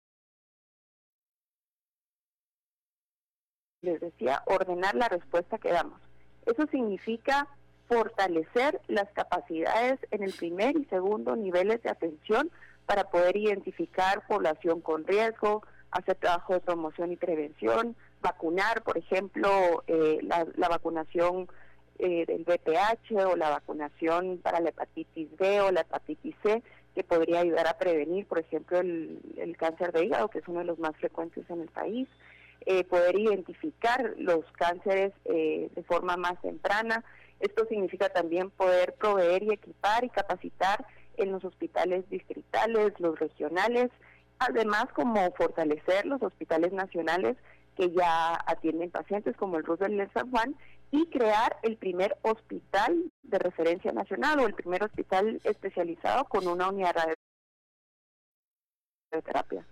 les 3.82 4.00
decía, 4.00 4.42
ordenar 4.46 4.94
la 4.94 5.08
respuesta 5.08 5.58
que 5.58 5.72
damos. 5.72 6.00
Eso 6.46 6.66
significa 6.70 7.48
fortalecer 7.90 8.80
las 8.86 9.10
capacidades 9.12 9.98
en 10.12 10.22
el 10.22 10.32
primer 10.32 10.76
y 10.76 10.84
segundo 10.84 11.34
niveles 11.34 11.82
de 11.82 11.90
atención 11.90 12.50
para 12.86 13.04
poder 13.04 13.36
identificar 13.36 14.24
población 14.28 14.80
con 14.80 15.04
riesgo, 15.04 15.62
hacer 15.90 16.14
trabajo 16.16 16.54
de 16.54 16.60
promoción 16.60 17.10
y 17.10 17.16
prevención, 17.16 17.96
vacunar, 18.22 18.82
por 18.82 18.96
ejemplo, 18.96 19.82
eh, 19.88 20.18
la, 20.22 20.68
vacunación 20.68 21.48
eh, 21.98 22.26
del 22.26 22.44
VPH 22.44 23.26
o 23.26 23.36
la 23.36 23.50
vacunación 23.50 24.38
para 24.38 24.60
la 24.60 24.68
hepatitis 24.68 25.36
B 25.36 25.60
o 25.60 25.72
la 25.72 25.80
hepatitis 25.80 26.36
C, 26.44 26.62
que 26.94 27.02
podría 27.02 27.40
ayudar 27.40 27.66
a 27.66 27.78
prevenir, 27.78 28.26
por 28.26 28.38
ejemplo, 28.38 28.78
el, 28.78 29.56
cáncer 29.58 29.90
de 29.92 30.04
hígado, 30.04 30.28
que 30.28 30.38
es 30.38 30.48
uno 30.48 30.60
de 30.60 30.66
los 30.66 30.78
más 30.78 30.96
frecuentes 30.96 31.48
en 31.50 31.62
el 31.62 31.68
país. 31.68 32.08
Eh, 32.66 32.84
poder 32.84 33.18
identificar 33.18 34.14
los 34.18 34.44
cánceres 34.52 35.12
de 35.24 35.84
forma 35.88 36.18
más 36.18 36.38
temprana. 36.42 37.02
Esto 37.40 37.64
significa 37.66 38.08
también 38.10 38.50
poder 38.50 38.94
proveer 38.94 39.42
y 39.42 39.52
equipar 39.52 40.04
y 40.04 40.10
capacitar 40.10 40.86
en 41.16 41.32
los 41.32 41.44
hospitales 41.44 42.08
distritales, 42.08 42.92
los 42.98 43.18
regionales, 43.18 43.90
además 44.38 44.86
como 44.94 45.30
fortalecer 45.32 46.06
los 46.06 46.22
hospitales 46.22 46.72
nacionales 46.72 47.36
que 47.76 47.90
ya 47.90 48.38
atienden 48.46 48.90
pacientes 48.90 49.36
como 49.36 49.56
el 49.56 49.64
Roosevelt 49.64 49.98
de 49.98 50.12
San 50.12 50.30
Juan 50.30 50.54
y 50.90 51.06
crear 51.06 51.56
el 51.62 51.76
primer 51.76 52.18
hospital 52.22 53.10
de 53.22 53.38
referencia 53.38 53.92
nacional 53.92 54.40
o 54.40 54.46
el 54.46 54.54
primer 54.54 54.82
hospital 54.82 55.40
especializado 55.44 56.24
con 56.24 56.46
una 56.46 56.68
unidad 56.68 56.94
de 59.12 59.22
terapia. 59.22 59.64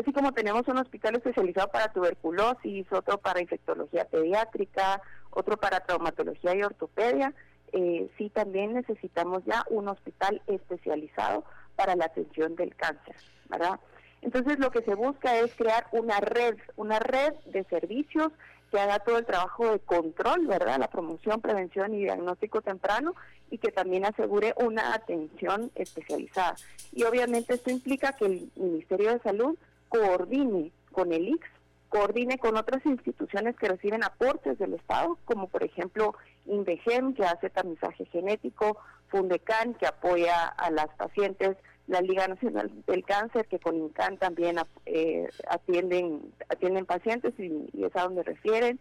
Así 0.00 0.14
como 0.14 0.32
tenemos 0.32 0.66
un 0.66 0.78
hospital 0.78 1.16
especializado 1.16 1.68
para 1.68 1.92
tuberculosis, 1.92 2.90
otro 2.90 3.18
para 3.18 3.42
infectología 3.42 4.06
pediátrica, 4.06 5.02
otro 5.28 5.58
para 5.58 5.80
traumatología 5.80 6.56
y 6.56 6.62
ortopedia, 6.62 7.34
eh, 7.72 8.08
sí 8.16 8.30
también 8.30 8.72
necesitamos 8.72 9.44
ya 9.44 9.62
un 9.68 9.88
hospital 9.88 10.40
especializado 10.46 11.44
para 11.76 11.96
la 11.96 12.06
atención 12.06 12.56
del 12.56 12.74
cáncer, 12.76 13.14
¿verdad? 13.50 13.78
Entonces 14.22 14.58
lo 14.58 14.70
que 14.70 14.80
se 14.82 14.94
busca 14.94 15.36
es 15.36 15.54
crear 15.54 15.86
una 15.92 16.18
red, 16.18 16.56
una 16.76 16.98
red 16.98 17.34
de 17.44 17.64
servicios 17.64 18.32
que 18.70 18.80
haga 18.80 19.00
todo 19.00 19.18
el 19.18 19.26
trabajo 19.26 19.70
de 19.70 19.80
control, 19.80 20.46
¿verdad? 20.46 20.78
La 20.78 20.88
promoción, 20.88 21.42
prevención 21.42 21.92
y 21.92 22.04
diagnóstico 22.04 22.62
temprano 22.62 23.14
y 23.50 23.58
que 23.58 23.70
también 23.70 24.06
asegure 24.06 24.54
una 24.56 24.94
atención 24.94 25.70
especializada. 25.74 26.54
Y 26.92 27.02
obviamente 27.02 27.52
esto 27.52 27.70
implica 27.70 28.14
que 28.14 28.24
el 28.24 28.50
Ministerio 28.56 29.12
de 29.12 29.20
Salud 29.20 29.58
coordine 29.90 30.72
con 30.92 31.12
el 31.12 31.28
ICS, 31.28 31.50
coordine 31.90 32.38
con 32.38 32.56
otras 32.56 32.86
instituciones 32.86 33.56
que 33.56 33.68
reciben 33.68 34.02
aportes 34.04 34.58
del 34.58 34.74
Estado, 34.74 35.18
como 35.26 35.48
por 35.48 35.62
ejemplo 35.64 36.14
INDEGEM, 36.46 37.14
que 37.14 37.24
hace 37.24 37.50
tamizaje 37.50 38.06
genético, 38.06 38.78
FUNDECAN, 39.08 39.74
que 39.74 39.86
apoya 39.86 40.46
a 40.46 40.70
las 40.70 40.88
pacientes 40.96 41.56
la 41.88 42.00
Liga 42.00 42.28
Nacional 42.28 42.70
del 42.86 43.04
Cáncer, 43.04 43.46
que 43.46 43.58
con 43.58 43.76
INCAN 43.76 44.16
también 44.16 44.56
eh, 44.86 45.28
atienden, 45.48 46.32
atienden 46.48 46.86
pacientes 46.86 47.34
y, 47.38 47.68
es 47.84 47.94
a 47.96 48.02
donde 48.02 48.22
refieren. 48.22 48.78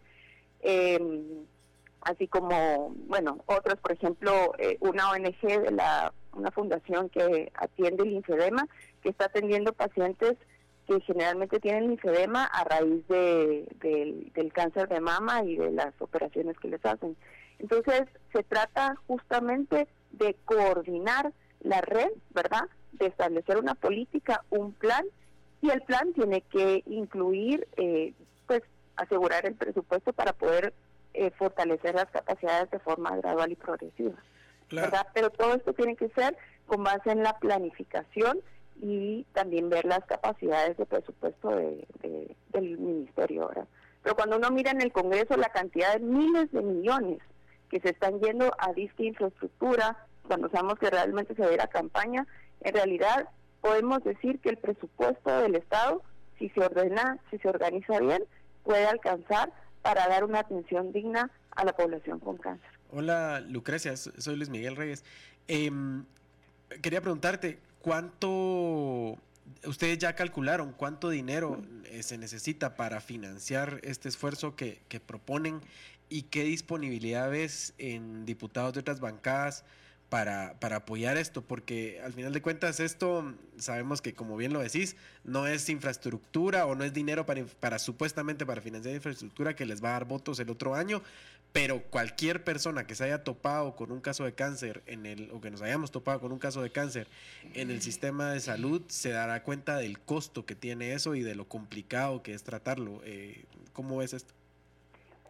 Em, 0.62 1.46
así 2.01 2.28
como, 2.28 2.94
bueno, 3.08 3.39
otros, 3.48 3.80
por 3.80 3.92
ejemplo, 3.92 4.54
eh, 4.60 4.78
una 4.82 5.10
ONG 5.10 5.42
de 5.42 5.72
la, 5.72 6.13
una 6.34 6.51
fundación 6.51 7.10
que 7.10 7.51
atiende 7.56 8.04
el 8.04 8.12
linfedema, 8.12 8.68
que 9.01 9.10
está 9.10 9.25
atendiendo 9.25 9.74
pacientes 9.74 10.38
que 10.89 11.01
generalmente 11.01 11.60
tienen 11.60 11.88
linfedema 11.88 12.46
a 12.46 12.63
raíz 12.63 13.08
de, 13.08 13.67
del 14.34 14.53
cáncer 14.53 14.89
de 14.89 15.00
mama 15.00 15.43
y 15.43 15.55
de 15.55 15.69
las 15.69 15.93
operaciones 16.00 16.58
que 16.58 16.67
les 16.67 16.84
hacen. 16.84 17.15
Entonces, 17.60 18.05
se 18.34 18.41
trata 18.41 18.96
justamente 19.05 19.88
de 20.12 20.36
coordinar 20.46 21.31
la 21.62 21.81
red, 21.81 22.10
¿verdad? 22.31 22.63
de 22.93 23.05
establecer 23.05 23.58
una 23.58 23.75
política, 23.75 24.43
un 24.50 24.74
plan, 24.74 25.05
y 25.62 25.69
el 25.69 25.81
plan 25.81 26.12
tiene 26.13 26.41
que 26.41 26.81
incluir, 26.88 27.67
eh, 27.77 28.13
pues, 28.48 28.63
asegurar 28.96 29.46
el 29.46 29.53
presupuesto 29.53 30.12
para 30.12 30.34
poder 30.34 30.74
eh, 31.13 31.29
fortalecer 31.38 31.93
las 31.93 32.10
capacidades 32.10 32.72
de 32.72 32.79
forma 32.79 33.15
gradual 33.17 33.51
y 33.51 33.55
progresiva. 33.55 34.15
¿verdad? 34.72 35.08
Pero 35.13 35.29
todo 35.29 35.53
esto 35.55 35.74
tiene 35.74 35.96
que 35.96 36.10
ser 36.10 36.36
con 36.65 36.84
base 36.84 37.12
en 37.12 37.24
la 37.24 37.38
planificación 37.38 38.39
y 38.82 39.26
también 39.34 39.70
ver 39.70 39.86
las 39.86 40.04
capacidades 40.06 40.78
de 40.78 40.86
presupuesto 40.86 41.50
de, 41.50 42.36
del 42.52 42.78
ministerio. 42.78 43.48
¿verdad? 43.48 43.68
Pero 44.04 44.16
cuando 44.16 44.38
uno 44.38 44.52
mira 44.52 44.72
en 44.72 44.82
el 44.82 44.92
Congreso 44.92 45.36
la 45.38 45.50
cantidad 45.50 45.94
de 45.94 46.00
miles 46.00 46.52
de 46.52 46.62
millones 46.62 47.20
que 47.70 47.80
se 47.80 47.90
están 47.90 48.20
yendo 48.20 48.54
a 48.58 48.74
disque 48.74 49.04
infraestructura, 49.04 50.06
cuando 50.28 50.50
sabemos 50.50 50.80
que 50.80 50.90
realmente 50.90 51.36
se 51.36 51.46
ve 51.46 51.58
la 51.58 51.68
campaña, 51.68 52.26
en 52.62 52.74
realidad, 52.74 53.30
podemos 53.62 54.04
decir 54.04 54.40
que 54.40 54.50
el 54.50 54.58
presupuesto 54.58 55.42
del 55.42 55.56
Estado, 55.56 56.02
si 56.38 56.50
se 56.50 56.62
ordena, 56.62 57.20
si 57.30 57.38
se 57.38 57.50
organiza 57.50 58.00
bien, 58.00 58.24
puede 58.64 58.86
alcanzar 58.86 59.52
para 59.82 60.08
dar 60.08 60.24
una 60.24 60.40
atención 60.40 60.92
digna 60.92 61.30
a 61.52 61.66
la 61.66 61.74
población 61.74 62.20
con 62.20 62.38
cáncer. 62.38 62.70
Hola 62.92 63.40
Lucrecia, 63.42 63.96
soy 63.96 64.36
Luis 64.36 64.50
Miguel 64.50 64.76
Reyes. 64.76 65.04
Em, 65.48 66.06
quería 66.82 67.02
preguntarte, 67.02 67.60
¿cuánto, 67.80 69.18
ustedes 69.66 69.98
ya 69.98 70.16
calcularon 70.16 70.74
cuánto 70.74 71.10
dinero 71.10 71.62
eh, 71.86 72.04
se 72.04 72.18
necesita 72.18 72.76
para 72.76 73.02
financiar 73.02 73.80
este 73.84 74.10
esfuerzo 74.10 74.56
que, 74.56 74.82
proponen 75.06 75.62
y 76.10 76.24
qué 76.24 76.44
disponibilidad 76.44 77.30
ves 77.30 77.74
en 77.78 78.26
diputados 78.26 78.74
de 78.74 78.82
otras 78.82 79.00
bancadas? 79.00 79.64
para, 80.10 80.60
para 80.60 80.78
apoyar 80.78 81.18
esto, 81.18 81.44
porque 81.44 82.02
al 82.04 82.14
final 82.14 82.34
de 82.34 82.42
cuentas 82.42 82.80
esto 82.80 83.32
sabemos 83.60 84.02
que 84.02 84.16
como 84.16 84.38
bien 84.38 84.54
lo 84.54 84.60
decís, 84.60 84.96
no 85.24 85.46
es 85.46 85.70
infraestructura 85.70 86.66
o 86.66 86.74
no 86.74 86.84
es 86.84 86.94
dinero 86.94 87.28
para, 87.28 87.46
para 87.60 87.78
supuestamente 87.78 88.44
para 88.44 88.60
financiar 88.60 88.96
infraestructura 88.96 89.56
que 89.56 89.68
les 89.68 89.84
va 89.84 89.90
a 89.90 89.92
dar 89.92 90.06
votos 90.06 90.40
el 90.40 90.50
otro 90.50 90.74
año, 90.74 91.04
pero 91.51 91.82
cualquier 91.84 92.44
persona 92.44 92.86
que 92.86 92.96
se 92.96 93.06
haya 93.06 93.24
topado 93.24 93.75
con 93.75 93.91
un 93.91 94.01
caso 94.01 94.24
de 94.24 94.34
cáncer 94.34 94.84
en 94.86 95.06
el 95.06 95.32
o 95.32 95.41
que 95.41 95.50
nos 95.50 95.62
hayamos 95.62 95.91
topado 95.91 96.20
con 96.20 96.32
un 96.32 96.39
caso 96.39 96.62
de 96.62 96.72
cáncer 96.72 97.08
en 97.53 97.72
el 97.72 97.82
sistema 97.82 98.32
de 98.32 98.39
salud 98.39 98.84
se 98.88 99.10
dará 99.10 99.44
cuenta 99.44 99.77
del 99.77 100.00
costo 100.00 100.46
que 100.46 100.56
tiene 100.56 100.94
eso 100.94 101.15
y 101.15 101.24
de 101.24 101.36
lo 101.36 101.48
complicado 101.48 102.22
que 102.22 102.34
es 102.34 102.44
tratarlo. 102.44 103.01
Eh, 103.03 103.46
¿Cómo 103.74 103.98
ves 103.98 104.13
esto? 104.13 104.34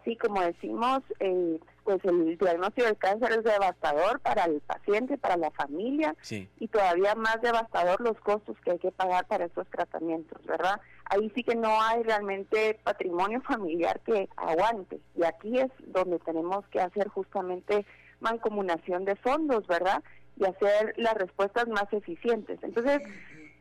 Sí, 0.04 0.16
como 0.16 0.42
decimos, 0.42 1.02
eh, 1.20 1.60
pues 1.84 2.04
el 2.06 2.38
diagnóstico 2.38 2.88
del 2.88 2.98
cáncer 2.98 3.32
es 3.32 3.44
devastador 3.44 4.20
para 4.22 4.46
el 4.46 4.62
paciente, 4.62 5.18
para 5.18 5.38
la 5.38 5.52
familia 5.52 6.16
y 6.60 6.68
todavía 6.68 7.16
más 7.16 7.42
devastador 7.42 8.00
los 8.02 8.18
costos 8.20 8.58
que 8.62 8.72
hay 8.72 8.80
que 8.80 8.92
pagar 8.92 9.28
para 9.28 9.46
estos 9.46 9.68
tratamientos, 9.68 10.44
¿verdad? 10.46 10.80
Ahí 11.10 11.32
sí 11.36 11.44
que 11.44 11.56
no 11.56 11.82
hay 11.82 12.04
realmente 12.04 12.80
patrimonio 12.84 13.42
familiar 13.42 14.00
que 14.02 14.30
aguante 14.38 15.00
y 15.16 15.24
aquí 15.24 15.60
es 15.60 15.72
donde 15.88 16.20
tenemos 16.20 16.66
que 16.68 16.80
hacer 16.80 17.08
justamente 17.08 17.86
mancomunación 18.20 19.06
de 19.06 19.16
fondos, 19.16 19.66
¿verdad? 19.68 20.04
Y 20.38 20.46
hacer 20.46 20.94
las 20.98 21.16
respuestas 21.16 21.68
más 21.68 21.92
eficientes. 21.92 22.60
Entonces, 22.62 23.02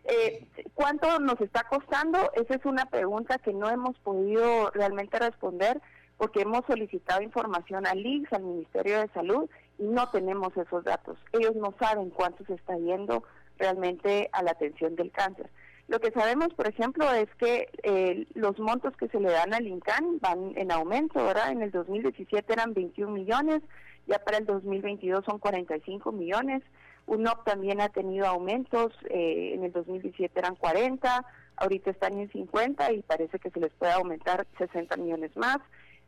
eh, 0.04 0.46
¿cuánto 0.74 1.18
nos 1.20 1.40
está 1.40 1.64
costando? 1.64 2.30
Esa 2.34 2.54
es 2.54 2.64
una 2.64 2.86
pregunta 2.86 3.38
que 3.38 3.52
no 3.52 3.68
hemos 3.68 3.98
podido 3.98 4.70
realmente 4.70 5.18
responder 5.18 5.80
porque 6.18 6.42
hemos 6.42 6.66
solicitado 6.66 7.22
información 7.22 7.86
al 7.86 8.04
IGS, 8.04 8.32
al 8.32 8.42
Ministerio 8.42 9.00
de 9.00 9.08
Salud, 9.08 9.48
y 9.78 9.84
no 9.84 10.10
tenemos 10.10 10.56
esos 10.56 10.84
datos. 10.84 11.16
Ellos 11.32 11.54
no 11.54 11.74
saben 11.78 12.10
cuánto 12.10 12.44
se 12.44 12.54
está 12.54 12.76
yendo 12.76 13.22
realmente 13.56 14.28
a 14.32 14.42
la 14.42 14.50
atención 14.50 14.96
del 14.96 15.12
cáncer. 15.12 15.48
Lo 15.88 16.00
que 16.00 16.11
sabemos, 16.11 16.52
por 16.54 16.68
ejemplo, 16.68 17.11
es 17.12 17.28
que 17.37 17.71
eh, 17.83 18.26
los 18.35 18.59
montos 18.59 18.95
que 18.97 19.09
se 19.09 19.18
le 19.18 19.30
dan 19.30 19.54
al 19.54 19.66
INCAN 19.66 20.18
van 20.21 20.52
en 20.57 20.71
aumento, 20.71 21.25
¿verdad? 21.25 21.50
En 21.50 21.62
el 21.62 21.71
2017 21.71 22.52
eran 22.52 22.75
21 22.75 23.11
millones, 23.11 23.62
ya 24.07 24.18
para 24.18 24.37
el 24.37 24.45
2022 24.45 25.25
son 25.25 25.38
45 25.38 26.12
millones. 26.12 26.62
UNOP 27.07 27.42
también 27.45 27.80
ha 27.80 27.88
tenido 27.88 28.26
aumentos, 28.26 28.92
eh, 29.09 29.52
en 29.54 29.64
el 29.64 29.73
2017 29.73 30.38
eran 30.38 30.57
40, 30.57 31.25
ahorita 31.57 31.90
están 31.90 32.18
en 32.18 32.30
50 32.30 32.92
y 32.92 33.02
parece 33.02 33.38
que 33.38 33.50
se 33.50 33.59
les 33.59 33.73
puede 33.73 33.92
aumentar 33.92 34.47
60 34.59 34.95
millones 34.99 35.35
más. 35.37 35.59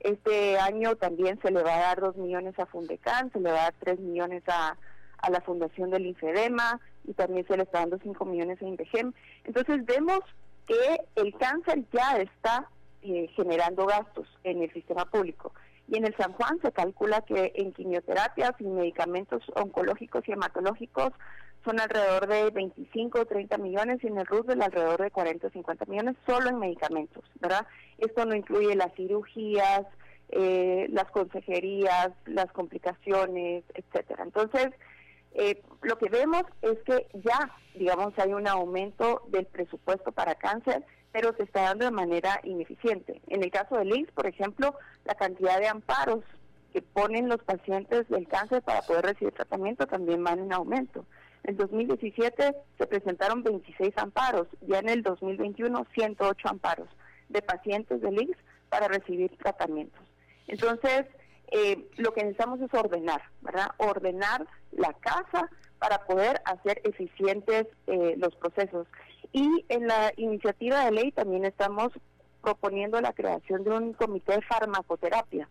Este 0.00 0.58
año 0.58 0.96
también 0.96 1.38
se 1.42 1.50
le 1.50 1.62
va 1.62 1.74
a 1.74 1.80
dar 1.80 2.00
dos 2.00 2.16
millones 2.16 2.58
a 2.58 2.66
Fundecan, 2.66 3.32
se 3.32 3.40
le 3.40 3.50
va 3.50 3.60
a 3.60 3.62
dar 3.62 3.74
tres 3.78 3.98
millones 3.98 4.42
a, 4.46 4.76
la 5.30 5.40
Fundación 5.42 5.90
del 5.90 6.06
Infedema 6.06 6.80
y 7.04 7.14
también 7.14 7.46
se 7.46 7.56
le 7.56 7.64
está 7.64 7.80
dando 7.80 7.98
cinco 8.02 8.24
millones 8.24 8.60
a 8.60 8.64
Indegem. 8.64 9.12
Entonces 9.44 9.84
vemos 9.84 10.20
que 10.66 11.00
el 11.16 11.34
cáncer 11.36 11.84
ya 11.92 12.18
está 12.18 12.68
eh, 13.02 13.28
generando 13.34 13.86
gastos 13.86 14.28
en 14.44 14.62
el 14.62 14.72
sistema 14.72 15.04
público. 15.06 15.52
Y 15.88 15.96
en 15.96 16.06
el 16.06 16.16
San 16.16 16.32
Juan 16.34 16.60
se 16.62 16.70
calcula 16.70 17.22
que 17.22 17.52
en 17.56 17.72
quimioterapias 17.72 18.52
y 18.60 18.64
medicamentos 18.64 19.42
oncológicos 19.56 20.26
y 20.28 20.32
hematológicos 20.32 21.12
son 21.64 21.80
alrededor 21.80 22.26
de 22.28 22.50
25 22.50 23.20
o 23.20 23.26
30 23.26 23.58
millones 23.58 23.98
y 24.02 24.06
en 24.06 24.18
el 24.18 24.26
Roosevelt 24.26 24.62
alrededor 24.62 25.02
de 25.02 25.10
40 25.10 25.46
o 25.46 25.50
50 25.50 25.84
millones 25.86 26.16
solo 26.26 26.48
en 26.48 26.58
medicamentos, 26.58 27.24
¿verdad? 27.40 27.66
Esto 27.98 28.24
no 28.24 28.34
incluye 28.34 28.74
las 28.76 28.94
cirugías, 28.94 29.82
eh, 30.30 30.86
las 30.90 31.10
consejerías, 31.10 32.10
las 32.24 32.50
complicaciones, 32.52 33.64
etcétera. 33.74 34.22
Entonces, 34.22 34.70
eh, 35.32 35.62
lo 35.82 35.98
que 35.98 36.08
vemos 36.08 36.44
es 36.62 36.78
que 36.84 37.06
ya, 37.24 37.50
digamos, 37.74 38.18
hay 38.18 38.32
un 38.32 38.46
aumento 38.48 39.22
del 39.28 39.46
presupuesto 39.46 40.12
para 40.12 40.34
cáncer, 40.34 40.84
pero 41.12 41.34
se 41.36 41.44
está 41.44 41.62
dando 41.62 41.84
de 41.84 41.90
manera 41.90 42.40
ineficiente. 42.44 43.20
En 43.28 43.42
el 43.42 43.50
caso 43.50 43.76
del 43.76 43.96
IX, 43.96 44.10
por 44.12 44.26
ejemplo, 44.26 44.74
la 45.04 45.14
cantidad 45.14 45.58
de 45.58 45.68
amparos 45.68 46.24
que 46.72 46.82
ponen 46.82 47.28
los 47.28 47.42
pacientes 47.42 48.08
del 48.08 48.28
cáncer 48.28 48.62
para 48.62 48.82
poder 48.82 49.04
recibir 49.04 49.34
tratamiento 49.34 49.86
también 49.86 50.22
van 50.22 50.38
en 50.38 50.52
aumento. 50.52 51.04
En 51.42 51.56
2017 51.56 52.54
se 52.78 52.86
presentaron 52.86 53.42
26 53.42 53.96
amparos, 53.96 54.46
ya 54.60 54.78
en 54.78 54.88
el 54.88 55.02
2021 55.02 55.86
108 55.94 56.48
amparos 56.48 56.88
de 57.28 57.42
pacientes 57.42 58.00
del 58.00 58.20
IX 58.20 58.38
para 58.68 58.88
recibir 58.88 59.36
tratamientos. 59.38 60.00
Entonces, 60.46 61.06
eh, 61.50 61.88
lo 61.96 62.12
que 62.12 62.22
necesitamos 62.22 62.60
es 62.60 62.72
ordenar, 62.72 63.22
¿verdad? 63.40 63.70
Ordenar 63.78 64.46
la 64.72 64.92
casa 64.94 65.48
para 65.78 66.04
poder 66.04 66.40
hacer 66.44 66.80
eficientes 66.84 67.66
eh, 67.86 68.14
los 68.18 68.34
procesos. 68.36 68.86
Y 69.32 69.64
en 69.68 69.86
la 69.86 70.12
iniciativa 70.16 70.84
de 70.84 70.92
ley 70.92 71.12
también 71.12 71.44
estamos 71.44 71.88
proponiendo 72.42 73.00
la 73.00 73.12
creación 73.12 73.64
de 73.64 73.70
un 73.70 73.92
comité 73.92 74.34
de 74.36 74.42
farmacoterapia. 74.42 75.48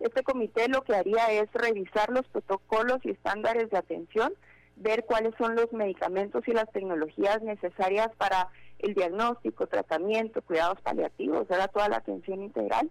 Este 0.00 0.22
comité 0.22 0.68
lo 0.68 0.82
que 0.82 0.94
haría 0.94 1.30
es 1.30 1.52
revisar 1.52 2.10
los 2.10 2.26
protocolos 2.28 2.98
y 3.04 3.10
estándares 3.10 3.70
de 3.70 3.78
atención, 3.78 4.32
ver 4.76 5.04
cuáles 5.04 5.34
son 5.36 5.54
los 5.54 5.72
medicamentos 5.72 6.42
y 6.48 6.52
las 6.52 6.70
tecnologías 6.72 7.42
necesarias 7.42 8.08
para 8.16 8.48
el 8.78 8.94
diagnóstico, 8.94 9.66
tratamiento, 9.66 10.40
cuidados 10.42 10.80
paliativos, 10.80 11.50
era 11.50 11.68
toda 11.68 11.88
la 11.90 11.98
atención 11.98 12.42
integral. 12.42 12.90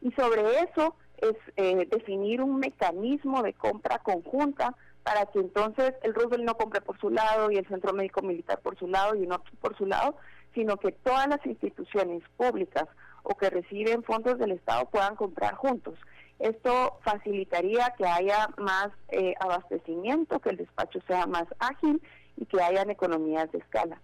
Y 0.00 0.12
sobre 0.12 0.42
eso 0.60 0.96
es 1.18 1.34
eh, 1.56 1.86
definir 1.90 2.40
un 2.40 2.58
mecanismo 2.58 3.42
de 3.42 3.52
compra 3.52 3.98
conjunta 3.98 4.74
para 5.06 5.24
que 5.26 5.38
entonces 5.38 5.94
el 6.02 6.14
Roosevelt 6.14 6.42
no 6.42 6.56
compre 6.56 6.80
por 6.80 6.98
su 6.98 7.10
lado 7.10 7.52
y 7.52 7.56
el 7.58 7.68
Centro 7.68 7.92
Médico 7.92 8.22
Militar 8.22 8.58
por 8.58 8.76
su 8.76 8.88
lado 8.88 9.14
y 9.14 9.24
no 9.24 9.40
por 9.60 9.76
su 9.78 9.86
lado, 9.86 10.16
sino 10.52 10.78
que 10.78 10.90
todas 10.90 11.28
las 11.28 11.46
instituciones 11.46 12.24
públicas 12.36 12.88
o 13.22 13.36
que 13.36 13.48
reciben 13.48 14.02
fondos 14.02 14.36
del 14.36 14.50
Estado 14.50 14.86
puedan 14.86 15.14
comprar 15.14 15.54
juntos. 15.54 15.96
Esto 16.40 16.98
facilitaría 17.04 17.94
que 17.96 18.04
haya 18.04 18.48
más 18.56 18.88
eh, 19.10 19.34
abastecimiento, 19.38 20.40
que 20.40 20.50
el 20.50 20.56
despacho 20.56 20.98
sea 21.06 21.24
más 21.28 21.44
ágil 21.60 22.02
y 22.36 22.44
que 22.46 22.60
hayan 22.60 22.90
economías 22.90 23.50
de 23.52 23.58
escala. 23.58 24.00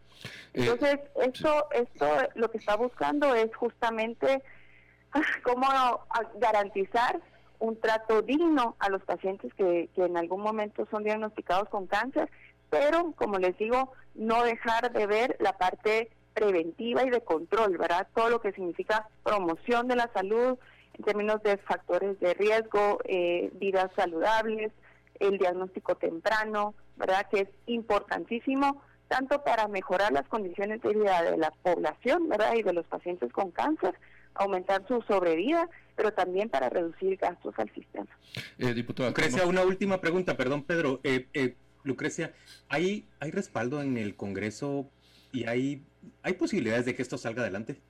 Eh, 0.55 0.61
Entonces, 0.61 1.01
esto, 1.17 1.67
esto 1.73 2.07
lo 2.37 2.49
que 2.49 2.59
está 2.59 2.77
buscando 2.77 3.35
es 3.35 3.53
justamente 3.57 4.41
cómo 5.43 5.67
garantizar 6.37 7.21
un 7.63 7.79
trato 7.79 8.23
digno 8.23 8.75
a 8.81 8.89
los 8.89 9.05
pacientes 9.05 9.55
que, 9.55 9.89
en 9.95 10.17
algún 10.17 10.43
momento 10.43 10.85
son 10.91 11.05
diagnosticados 11.05 11.69
con 11.69 11.87
cáncer, 11.87 12.29
pero 12.71 13.13
como 13.13 13.39
les 13.39 13.57
digo, 13.57 13.93
no 14.17 14.43
dejar 14.43 14.93
de 14.93 15.07
ver 15.07 15.37
la 15.39 15.57
parte 15.57 16.11
preventiva 16.35 17.05
y 17.05 17.11
de 17.11 17.21
control, 17.21 17.79
¿verdad? 17.79 18.09
Todo 18.15 18.31
lo 18.31 18.41
que 18.41 18.51
significa 18.51 19.09
promoción 19.23 19.87
de 19.87 19.95
la 19.95 20.11
salud 20.13 20.59
en 20.95 21.05
términos 21.05 21.41
de 21.45 21.57
factores 21.59 22.19
de 22.19 22.35
riesgo, 22.35 22.99
eh, 23.05 23.51
vidas 23.55 23.93
saludables, 23.95 24.73
el 25.21 25.39
diagnóstico 25.39 25.95
temprano, 25.95 26.75
¿verdad? 26.97 27.29
Que 27.31 27.43
es 27.43 27.49
importantísimo 27.67 28.83
tanto 29.07 29.45
para 29.45 29.69
mejorar 29.69 30.11
las 30.11 30.27
condiciones 30.27 30.83
de 30.83 30.95
vida 30.95 31.23
de 31.23 31.37
la 31.37 31.53
población, 31.63 32.29
¿verdad? 32.29 32.55
Y 32.57 32.63
de 32.63 32.73
los 32.73 32.87
pacientes 32.87 33.33
con 33.33 33.53
cáncer, 33.53 33.95
aumentar 34.35 34.87
su 34.89 35.03
sobrevida, 35.03 35.69
pero 35.97 36.13
también 36.13 36.49
para 36.49 36.69
reducir 36.69 37.17
gastos 37.17 37.55
al 37.59 37.73
sistema. 37.73 38.09
Eh, 38.59 38.75
Lucrecia, 38.75 39.47
una 39.47 39.63
última 39.63 40.01
pregunta, 40.01 40.37
perdón 40.37 40.63
Pedro. 40.65 41.01
Eh, 41.05 41.29
eh, 41.35 41.57
Lucrecia, 41.85 42.33
¿hay, 42.69 43.09
¿hay 43.21 43.31
respaldo 43.31 43.83
en 43.83 43.97
el 43.97 44.17
Congreso 44.17 44.89
y 45.33 45.47
hay, 45.47 45.85
hay 46.23 46.35
posibilidades 46.35 46.87
de 46.87 46.95
que 46.95 47.03
esto 47.03 47.19
salga 47.19 47.43
adelante? 47.43 47.81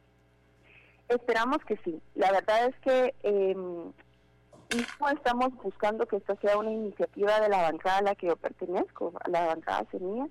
Esperamos 1.08 1.58
que 1.66 1.76
sí. 1.84 2.00
La 2.14 2.32
verdad 2.32 2.68
es 2.68 2.74
que 2.80 3.14
eh, 3.22 3.56
estamos 5.14 5.54
buscando 5.62 6.06
que 6.06 6.16
esta 6.16 6.36
sea 6.36 6.56
una 6.56 6.70
iniciativa 6.70 7.40
de 7.40 7.48
la 7.48 7.62
bancada 7.62 7.98
a 7.98 8.02
la 8.02 8.14
que 8.14 8.28
yo 8.28 8.36
pertenezco, 8.36 9.12
a 9.22 9.28
la 9.28 9.46
bancada 9.46 9.86
Semilla, 9.90 10.26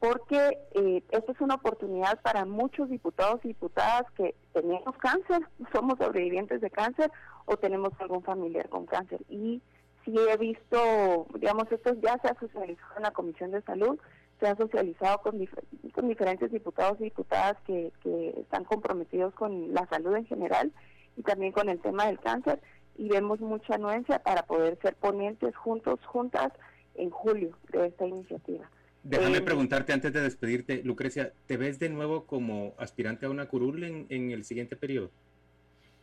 porque 0.00 0.58
eh, 0.72 1.02
esta 1.10 1.32
es 1.32 1.40
una 1.42 1.56
oportunidad 1.56 2.20
para 2.22 2.46
muchos 2.46 2.88
diputados 2.88 3.40
y 3.44 3.48
diputadas 3.48 4.10
que 4.16 4.34
tenemos 4.54 4.96
cáncer, 4.96 5.46
somos 5.72 5.98
sobrevivientes 5.98 6.62
de 6.62 6.70
cáncer 6.70 7.12
o 7.44 7.58
tenemos 7.58 7.92
algún 7.98 8.22
familiar 8.22 8.70
con 8.70 8.86
cáncer. 8.86 9.20
Y 9.28 9.60
si 10.04 10.16
he 10.18 10.36
visto, 10.38 11.26
digamos, 11.34 11.70
esto 11.70 11.94
ya 12.00 12.18
se 12.18 12.28
ha 12.28 12.40
socializado 12.40 12.96
en 12.96 13.02
la 13.02 13.10
Comisión 13.10 13.50
de 13.50 13.60
Salud, 13.60 13.98
se 14.40 14.48
ha 14.48 14.56
socializado 14.56 15.18
con, 15.18 15.38
diferentes 15.38 16.50
diputados 16.50 16.98
y 17.00 17.04
diputadas 17.04 17.58
que, 17.66 17.92
que 18.02 18.40
están 18.40 18.64
comprometidos 18.64 19.34
con 19.34 19.74
la 19.74 19.86
salud 19.88 20.16
en 20.16 20.24
general 20.24 20.72
y 21.18 21.22
también 21.22 21.52
con 21.52 21.68
el 21.68 21.78
tema 21.78 22.06
del 22.06 22.18
cáncer 22.18 22.58
y 22.96 23.08
vemos 23.08 23.40
mucha 23.40 23.74
anuencia 23.74 24.18
para 24.20 24.44
poder 24.44 24.78
ser 24.80 24.96
ponentes 24.96 25.54
juntos, 25.56 26.00
juntas 26.06 26.52
en 26.94 27.10
julio 27.10 27.54
de 27.70 27.88
esta 27.88 28.06
iniciativa. 28.06 28.66
Déjame 29.02 29.38
eh, 29.38 29.42
preguntarte 29.42 29.92
antes 29.92 30.12
de 30.12 30.20
despedirte, 30.20 30.82
Lucrecia, 30.84 31.32
¿te 31.46 31.56
ves 31.56 31.78
de 31.78 31.88
nuevo 31.88 32.26
como 32.26 32.74
aspirante 32.78 33.26
a 33.26 33.30
una 33.30 33.46
curul 33.46 33.82
en, 33.84 34.06
en 34.10 34.30
el 34.30 34.44
siguiente 34.44 34.76
periodo? 34.76 35.10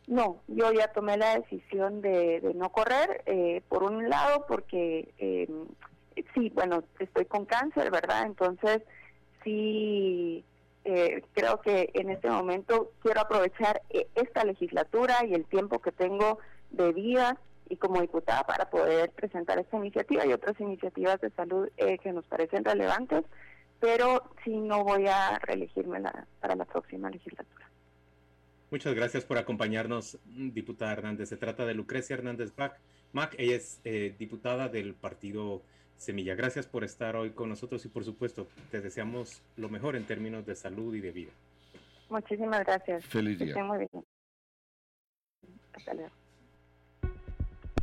No, 0.06 0.40
yo 0.48 0.72
ya 0.72 0.88
tomé 0.92 1.16
la 1.16 1.38
decisión 1.38 2.00
de, 2.00 2.40
de 2.40 2.54
no 2.54 2.70
correr, 2.70 3.22
eh, 3.26 3.62
por 3.68 3.82
un 3.82 4.08
lado 4.08 4.46
porque 4.48 5.12
eh, 5.18 5.48
sí, 6.34 6.50
bueno, 6.54 6.82
estoy 6.98 7.26
con 7.26 7.44
cáncer, 7.44 7.90
¿verdad? 7.90 8.24
Entonces, 8.24 8.82
sí, 9.44 10.44
eh, 10.84 11.22
creo 11.34 11.60
que 11.60 11.90
en 11.94 12.10
este 12.10 12.30
momento 12.30 12.92
quiero 13.02 13.20
aprovechar 13.20 13.82
eh, 13.90 14.08
esta 14.14 14.44
legislatura 14.44 15.24
y 15.26 15.34
el 15.34 15.44
tiempo 15.44 15.80
que 15.80 15.92
tengo 15.92 16.38
de 16.70 16.92
vida 16.92 17.38
y 17.68 17.76
como 17.76 18.00
diputada 18.00 18.44
para 18.44 18.70
poder 18.70 19.10
presentar 19.10 19.58
esta 19.58 19.76
iniciativa 19.76 20.26
y 20.26 20.32
otras 20.32 20.58
iniciativas 20.60 21.20
de 21.20 21.30
salud 21.30 21.68
eh, 21.76 21.98
que 21.98 22.12
nos 22.12 22.26
parecen 22.26 22.64
relevantes, 22.64 23.24
pero 23.80 24.22
sí 24.44 24.56
no 24.56 24.84
voy 24.84 25.06
a 25.06 25.38
reelegirme 25.38 26.00
para 26.40 26.54
la 26.56 26.64
próxima 26.64 27.10
legislatura. 27.10 27.68
Muchas 28.70 28.94
gracias 28.94 29.24
por 29.24 29.38
acompañarnos, 29.38 30.18
diputada 30.26 30.92
Hernández. 30.92 31.28
Se 31.30 31.36
trata 31.36 31.64
de 31.64 31.74
Lucrecia 31.74 32.14
Hernández 32.14 32.52
Mac. 33.12 33.34
Ella 33.38 33.56
es 33.56 33.80
diputada 34.18 34.68
del 34.68 34.94
Partido 34.94 35.62
Semilla. 35.96 36.34
Gracias 36.34 36.66
por 36.66 36.84
estar 36.84 37.16
hoy 37.16 37.30
con 37.30 37.48
nosotros 37.48 37.84
y 37.84 37.88
por 37.88 38.04
supuesto 38.04 38.46
te 38.70 38.80
deseamos 38.80 39.42
lo 39.56 39.68
mejor 39.68 39.96
en 39.96 40.04
términos 40.04 40.44
de 40.44 40.54
salud 40.54 40.94
y 40.94 41.00
de 41.00 41.10
vida. 41.10 41.32
Muchísimas 42.08 42.64
gracias. 42.64 43.04
Feliz 43.06 43.38
día. 43.38 43.62
muy 43.64 43.78
bien. 43.78 44.04
Hasta 45.74 45.94
luego. 45.94 46.17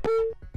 Thank 0.06 0.20
you. 0.54 0.55